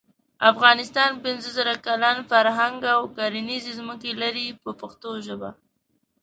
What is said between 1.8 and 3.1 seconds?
کلن فرهنګ او